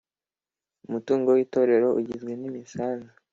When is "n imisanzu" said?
2.39-3.11